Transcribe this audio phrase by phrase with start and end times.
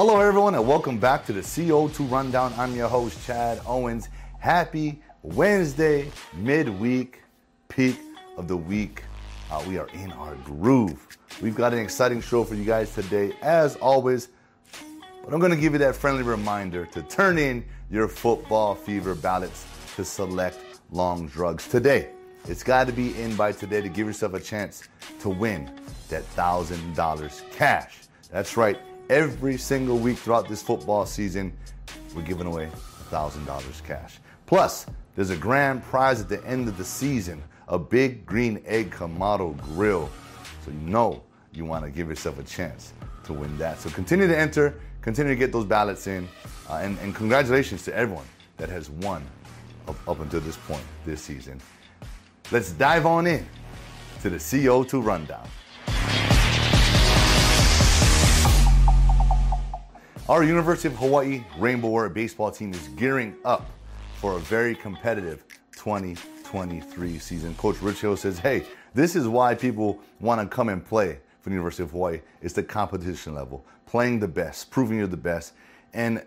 [0.00, 2.54] Hello, everyone, and welcome back to the CO2 Rundown.
[2.56, 4.08] I'm your host, Chad Owens.
[4.38, 7.20] Happy Wednesday, midweek,
[7.68, 7.98] peak
[8.36, 9.02] of the week.
[9.50, 11.04] Uh, we are in our groove.
[11.42, 14.28] We've got an exciting show for you guys today, as always.
[15.24, 19.16] But I'm going to give you that friendly reminder to turn in your football fever
[19.16, 20.60] ballots to select
[20.92, 22.10] Long's Drugs today.
[22.44, 24.88] It's got to be in by today to give yourself a chance
[25.18, 25.68] to win
[26.08, 27.98] that $1,000 cash.
[28.30, 28.78] That's right.
[29.10, 31.56] Every single week throughout this football season,
[32.14, 32.68] we're giving away
[33.10, 34.18] $1,000 cash.
[34.44, 34.84] Plus,
[35.16, 39.58] there's a grand prize at the end of the season a big green egg Kamado
[39.62, 40.10] grill.
[40.64, 42.92] So you know you want to give yourself a chance
[43.24, 43.78] to win that.
[43.80, 46.28] So continue to enter, continue to get those ballots in,
[46.68, 48.26] uh, and, and, congratulations to everyone
[48.58, 49.24] that has won
[49.86, 51.60] up, up until this point this season.
[52.50, 53.46] Let's dive on in
[54.22, 55.48] to the CO2 rundown.
[60.28, 63.70] Our University of Hawaii Rainbow Warrior baseball team is gearing up
[64.16, 67.54] for a very competitive 2023 season.
[67.54, 71.48] Coach Rich Hill says, hey, this is why people want to come and play for
[71.48, 72.20] the University of Hawaii.
[72.42, 75.54] It's the competition level, playing the best, proving you're the best.
[75.94, 76.22] And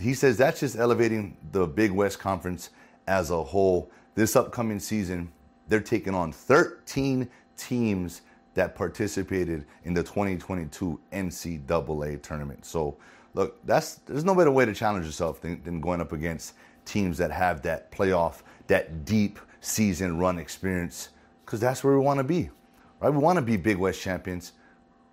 [0.00, 2.70] he says that's just elevating the Big West Conference
[3.06, 3.88] as a whole.
[4.16, 5.30] This upcoming season,
[5.68, 8.22] they're taking on 13 teams
[8.54, 12.64] that participated in the 2022 NCAA tournament.
[12.64, 12.96] So
[13.34, 16.54] look, that's there's no better way to challenge yourself than, than going up against
[16.84, 21.10] teams that have that playoff, that deep season run experience,
[21.44, 22.50] because that's where we want to be,
[23.00, 23.10] right?
[23.10, 24.52] We want to be Big West champions.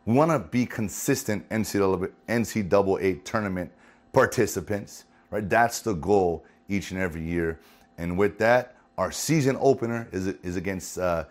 [0.06, 3.72] We want to be consistent NCAA, NCAA tournament
[4.14, 5.48] participants, right?
[5.48, 7.60] That's the goal each and every year.
[7.98, 11.26] And with that, our season opener is, is against uh,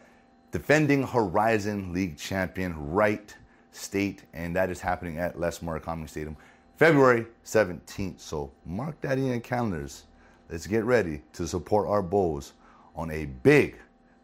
[0.50, 3.34] defending Horizon League champion Wright
[3.72, 6.36] State, and that is happening at Les Murakami Stadium.
[6.80, 8.18] February 17th.
[8.18, 10.04] So mark that in your calendars.
[10.48, 12.54] Let's get ready to support our Bows
[12.96, 13.76] on a big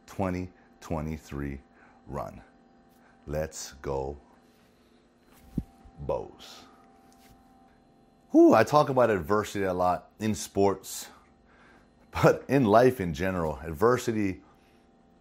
[0.06, 1.61] 2023
[2.06, 2.41] run.
[3.27, 4.17] Let's go,
[6.00, 6.61] Bows.
[8.34, 11.09] Ooh, I talk about adversity a lot in sports,
[12.23, 14.41] but in life in general, adversity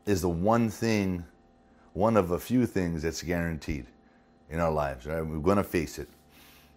[0.05, 1.25] is the one thing,
[1.91, 3.87] one of a few things that's guaranteed
[4.49, 5.21] in our lives, right?
[5.21, 6.07] We're to face it.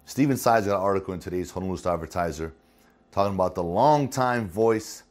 [0.08, 2.54] Stephen Tsai's got an article in today's Honolulu Star Advertiser
[3.12, 5.02] talking about the longtime voice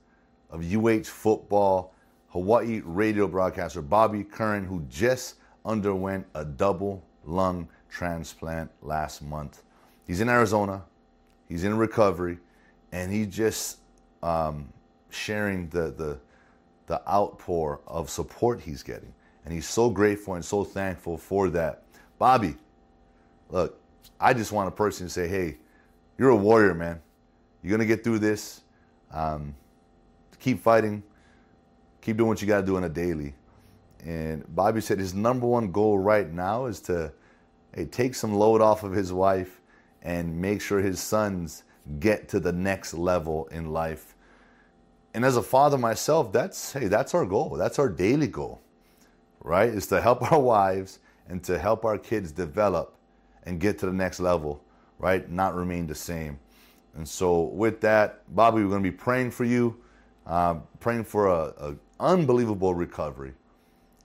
[0.49, 1.93] of UH football,
[2.29, 9.61] Hawaii radio broadcaster Bobby Curran, who just underwent a double lung transplant last month.
[10.07, 10.81] He's in Arizona,
[11.47, 12.39] he's in recovery,
[12.91, 13.77] and he just
[14.23, 14.67] um,
[15.11, 16.17] sharing the, the,
[16.87, 19.13] the outpour of support he's getting.
[19.45, 21.83] And he's so grateful and so thankful for that.
[22.17, 22.55] Bobby,
[23.51, 23.79] look,
[24.19, 25.57] I just want a person to say, hey,
[26.17, 27.01] you're a warrior, man.
[27.61, 28.61] You're going to get through this.
[29.11, 29.55] Um,
[30.39, 31.03] keep fighting.
[32.01, 33.35] Keep doing what you got to do on a daily.
[34.05, 37.11] And Bobby said his number one goal right now is to
[37.73, 39.61] hey, take some load off of his wife
[40.01, 41.63] and make sure his sons
[41.99, 44.15] get to the next level in life.
[45.13, 47.55] And as a father myself, that's hey, that's our goal.
[47.57, 48.61] That's our daily goal.
[49.41, 49.69] Right?
[49.69, 52.95] Is to help our wives and to help our kids develop
[53.47, 54.61] and get to the next level,
[54.99, 55.27] right?
[55.31, 56.37] Not remain the same.
[56.95, 59.77] And so, with that, Bobby, we're going to be praying for you,
[60.25, 63.33] uh, praying for a, a, unbelievable recovery,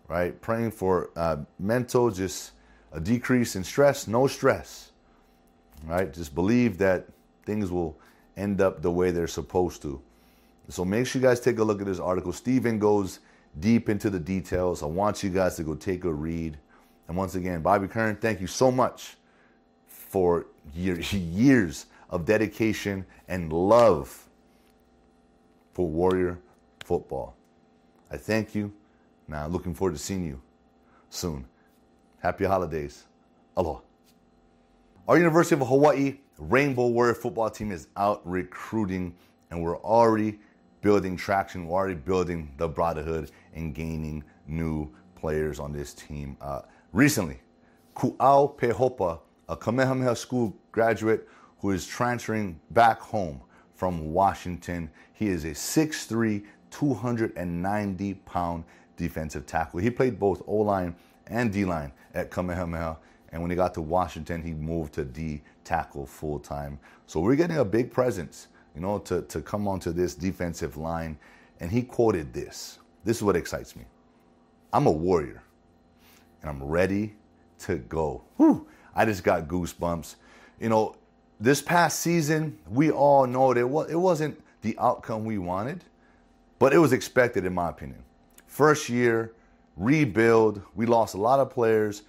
[0.09, 0.41] right?
[0.41, 2.53] Praying for uh, mental, just
[2.93, 4.93] a decrease in stress, no stress,
[5.85, 6.13] right?
[6.13, 7.07] Just believe that
[7.45, 7.99] things will
[8.37, 10.01] end up the way they're supposed to.
[10.69, 12.33] So make sure you guys take a look at this article.
[12.33, 13.19] Stephen goes
[13.59, 14.83] deep into the details.
[14.83, 16.57] I want you guys to go take a read.
[17.09, 19.17] And once again, Bobby Curran, thank you so much
[20.13, 24.29] for years of dedication and love
[25.73, 26.39] for Warrior
[26.85, 27.35] football.
[28.11, 28.71] I thank you.
[29.27, 30.43] Now, looking forward to seeing you
[31.09, 31.47] soon.
[32.19, 33.07] Happy holidays.
[33.57, 33.81] Aloha.
[35.09, 39.15] Our University of Hawaii Rainbow Warrior football team is out recruiting,
[39.51, 40.41] and we're already
[40.83, 41.67] building traction.
[41.67, 46.37] We're already building the brotherhood and gaining new players on this team.
[46.43, 46.63] Uh,
[46.93, 47.41] recently,
[47.97, 51.29] Kuao Peihopa a Kamehameha School graduate
[51.61, 53.41] who is transferring back home
[53.75, 54.91] from Washington.
[55.13, 58.65] He is a 6'3, 290 pound
[58.97, 59.81] defensive tackle.
[59.81, 60.95] He played both O line
[61.27, 62.97] and D line at Kamehameha.
[63.31, 66.79] And when he got to Washington, he moved to D tackle full time.
[67.07, 71.19] So we're getting a big presence, you know, to, to come onto this defensive line.
[71.61, 72.79] And he quoted this.
[73.05, 73.85] This is what excites me.
[74.73, 75.43] I'm a warrior
[76.41, 77.15] and I'm ready
[77.61, 78.23] to go.
[78.37, 78.67] Whew.
[78.95, 80.17] I just got goosebumps.
[80.61, 80.97] You know,
[81.41, 83.61] this past season, we all know that
[83.91, 85.85] it wasn't the outcome we wanted,
[86.59, 88.05] but it was expected, in my opinion.
[88.47, 89.33] First year,
[89.77, 90.63] rebuild.
[90.75, 92.03] We lost a lot of players.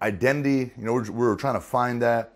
[0.00, 2.32] Identity, you know, we were trying to find that.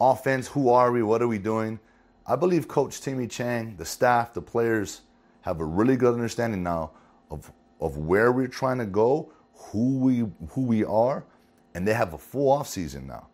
[0.00, 1.02] Offense, who are we?
[1.02, 1.78] What are we doing?
[2.26, 5.02] I believe Coach Timmy Chang, the staff, the players
[5.42, 6.90] have a really good understanding now
[7.30, 10.18] of, of where we're trying to go, who we
[10.50, 11.24] who we are,
[11.74, 13.28] and they have a full off season now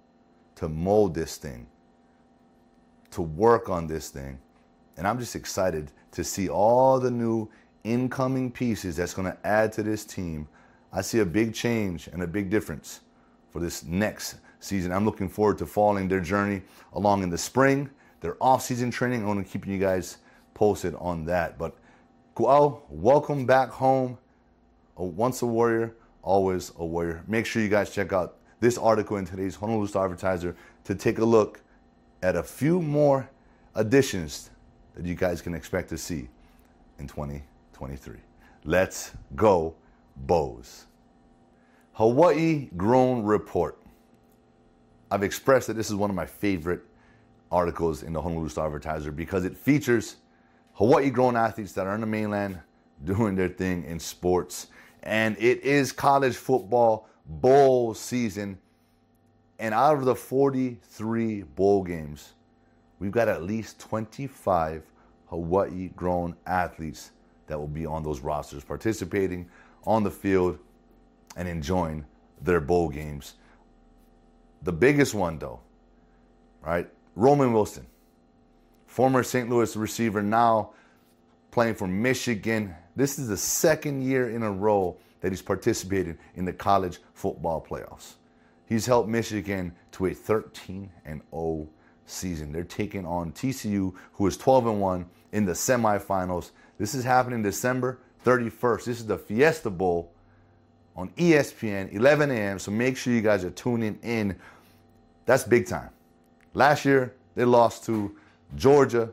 [0.57, 1.67] to mold this thing,
[3.11, 4.39] to work on this thing.
[4.97, 7.49] And I'm just excited to see all the new
[7.85, 10.49] incoming pieces that's going to add to this team.
[10.93, 13.01] I see a big change and a big difference
[13.51, 14.93] for this next season.
[14.93, 16.63] I'm looking forward to following their journey
[16.95, 17.89] along in the spring,
[18.21, 19.21] their off-season training.
[19.21, 20.19] I'm going to keep you guys
[20.55, 21.57] posted on that.
[21.59, 21.77] But
[22.35, 24.19] Kuao, welcome back home.
[24.97, 25.95] Once a warrior,
[26.29, 27.25] always a warrior.
[27.27, 30.55] Make sure you guys check out this article in today's Honolulu Star Advertiser
[30.85, 31.63] to take a look
[32.23, 33.29] at a few more
[33.75, 34.51] additions
[34.95, 36.29] that you guys can expect to see
[36.99, 38.17] in 2023.
[38.65, 39.75] Let's go,
[40.17, 40.85] Bows.
[41.93, 43.81] Hawaii Grown Report.
[45.11, 46.83] I've expressed that this is one of my favorite
[47.51, 50.17] articles in the Honolulu Star Advertiser because it features
[50.75, 52.61] Hawaii grown athletes that are on the mainland
[53.05, 54.67] doing their thing in sports.
[55.03, 58.59] And it is college football bowl season.
[59.59, 62.35] And out of the 43 bowl games,
[62.99, 64.83] we've got at least 25
[65.27, 67.11] Hawaii grown athletes
[67.47, 69.49] that will be on those rosters participating
[69.85, 70.59] on the field
[71.37, 72.05] and enjoying
[72.41, 73.35] their bowl games.
[74.63, 75.61] The biggest one, though,
[76.63, 76.89] right?
[77.15, 77.87] Roman Wilson,
[78.87, 79.49] former St.
[79.49, 80.71] Louis receiver, now
[81.51, 82.75] playing for Michigan.
[82.99, 87.65] This is the second year in a row that he's participated in the college football
[87.65, 88.15] playoffs.
[88.67, 91.69] He's helped Michigan to a 13 and 0
[92.07, 92.51] season.
[92.51, 96.51] They're taking on TCU, who is 12 and 1 in the semifinals.
[96.77, 98.85] This is happening December 31st.
[98.87, 100.13] This is the Fiesta Bowl
[100.97, 102.59] on ESPN, 11 a.m.
[102.59, 104.37] So make sure you guys are tuning in.
[105.25, 105.91] That's big time.
[106.53, 108.17] Last year, they lost to
[108.57, 109.13] Georgia.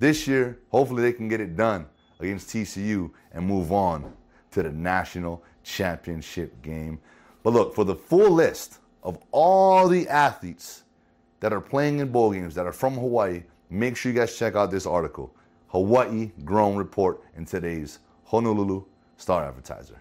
[0.00, 1.86] This year, hopefully, they can get it done
[2.20, 4.12] against TCU and move on
[4.50, 6.98] to the national championship game.
[7.42, 10.84] But look, for the full list of all the athletes
[11.40, 14.56] that are playing in bowl games that are from Hawaii, make sure you guys check
[14.56, 15.34] out this article
[15.68, 18.84] Hawaii Grown Report in today's Honolulu
[19.16, 20.00] Star Advertiser.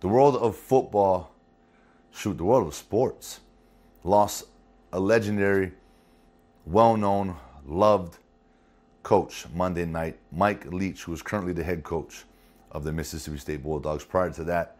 [0.00, 1.34] The world of football,
[2.12, 3.40] shoot, the world of sports
[4.04, 4.44] lost
[4.92, 5.72] a legendary,
[6.64, 7.36] well known,
[7.66, 8.18] loved
[9.08, 12.24] coach Monday night, Mike Leach, who is currently the head coach
[12.72, 14.04] of the Mississippi State Bulldogs.
[14.04, 14.76] Prior to that,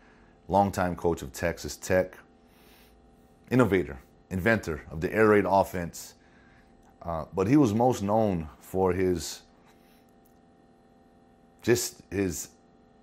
[0.48, 2.18] longtime coach of Texas Tech,
[3.50, 3.98] innovator,
[4.28, 6.12] inventor of the air raid offense.
[7.00, 9.40] Uh, but he was most known for his
[11.62, 12.50] just his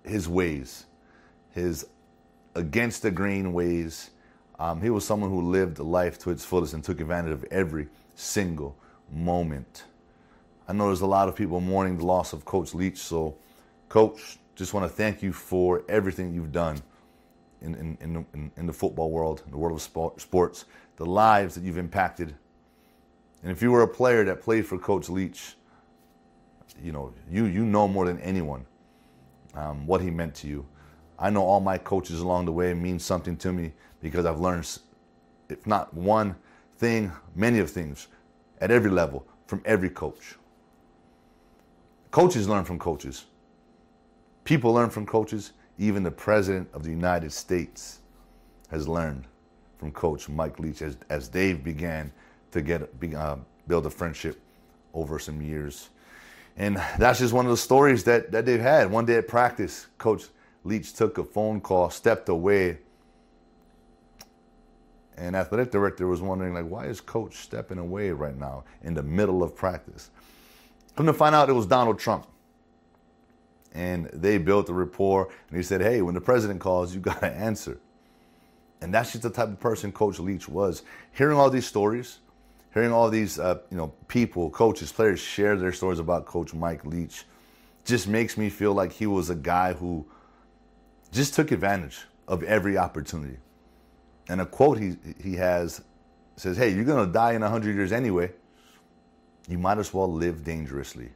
[0.04, 0.86] his ways,
[1.50, 1.88] his
[2.54, 4.10] against the grain ways.
[4.60, 7.88] Um, he was someone who lived life to its fullest and took advantage of every
[8.14, 8.76] single
[9.10, 9.86] moment.
[10.68, 13.36] I know there's a lot of people mourning the loss of Coach Leach, so
[13.88, 16.82] Coach, just want to thank you for everything you've done
[17.62, 20.64] in, in, in, in the football world, in the world of sports,
[20.96, 22.34] the lives that you've impacted.
[23.42, 25.54] And if you were a player that played for Coach Leach,
[26.82, 28.66] you know, you, you know more than anyone
[29.54, 30.66] um, what he meant to you.
[31.18, 34.68] I know all my coaches along the way mean something to me because I've learned,
[35.48, 36.34] if not one
[36.76, 38.08] thing, many of things
[38.60, 40.36] at every level from every coach.
[42.16, 43.26] Coaches learn from coaches.
[44.44, 45.52] People learn from coaches.
[45.78, 47.98] Even the President of the United States
[48.70, 49.26] has learned
[49.76, 52.10] from Coach Mike Leach as, as Dave began
[52.52, 53.36] to get uh,
[53.68, 54.40] build a friendship
[54.94, 55.90] over some years.
[56.56, 58.90] And that's just one of the stories that, that they've had.
[58.90, 60.24] One day at practice, Coach
[60.64, 62.78] Leach took a phone call, stepped away,
[65.18, 69.02] and athletic director was wondering, like, why is Coach stepping away right now in the
[69.02, 70.08] middle of practice?
[70.96, 72.26] Come to find out, it was Donald Trump
[73.76, 75.28] and they built a rapport.
[75.48, 77.78] And he said, "Hey, when the president calls, you got to answer."
[78.80, 80.82] And that's just the type of person Coach Leach was.
[81.12, 82.18] Hearing all these stories,
[82.74, 86.84] hearing all these uh, you know people, coaches, players share their stories about Coach Mike
[86.84, 87.24] Leach,
[87.84, 90.06] just makes me feel like he was a guy who
[91.12, 93.38] just took advantage of every opportunity.
[94.28, 95.82] And a quote he he has
[96.36, 98.32] says, "Hey, you're gonna die in hundred years anyway.
[99.48, 101.10] You might as well live dangerously."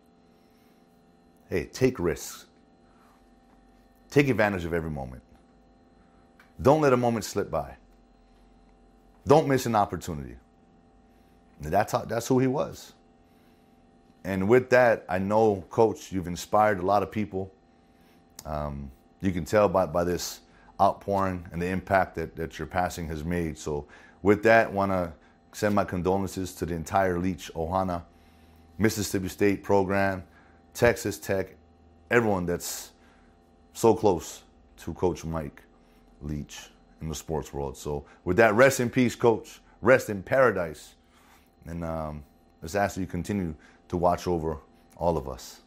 [1.48, 2.46] Hey, take risks.
[4.10, 5.22] Take advantage of every moment.
[6.62, 7.76] Don't let a moment slip by.
[9.26, 10.36] Don't miss an opportunity.
[11.60, 12.94] that's how, that's who he was.
[14.24, 17.52] And with that, I know, Coach, you've inspired a lot of people.
[18.46, 20.40] Um, you can tell by, by this
[20.80, 23.58] outpouring and the impact that, that your passing has made.
[23.58, 23.86] So,
[24.22, 25.12] with that, want to
[25.52, 28.02] send my condolences to the entire Leach Ohana,
[28.80, 30.24] Mississippi State program,
[30.72, 31.54] Texas Tech,
[32.10, 32.92] everyone that's
[33.74, 34.42] so close
[34.78, 35.62] to Coach Mike
[36.22, 36.70] Leach
[37.02, 37.76] in the sports world.
[37.76, 39.60] So, with that, rest in peace, Coach.
[39.82, 40.94] Rest in paradise.
[41.66, 42.24] And um,
[42.62, 43.54] let's ask you continue
[43.88, 44.56] to watch over
[44.96, 45.60] all of us.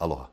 [0.00, 0.26] Aloha.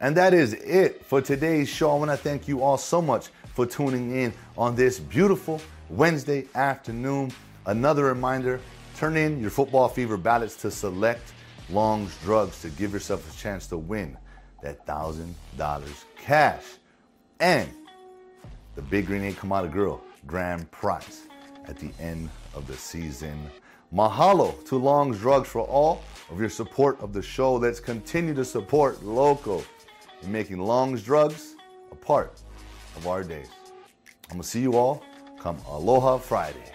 [0.00, 1.90] And that is it for today's show.
[1.90, 6.46] I want to thank you all so much for tuning in on this beautiful Wednesday
[6.54, 7.32] afternoon.
[7.66, 8.60] Another reminder
[8.96, 11.32] turn in your football fever ballots to select
[11.70, 14.16] Long's Drugs to give yourself a chance to win
[14.62, 16.64] that $1,000 cash.
[17.40, 17.68] And
[18.74, 21.22] the Big Green Egg Kamado Grill grand prize
[21.66, 23.50] at the end of the season.
[23.92, 27.54] Mahalo to Long's Drugs for all of your support of the show.
[27.54, 29.64] Let's continue to support local
[30.22, 31.54] in making Long's Drugs
[31.92, 32.40] a part
[32.96, 33.48] of our days.
[34.30, 35.02] I'm to see you all
[35.38, 36.73] come Aloha Friday.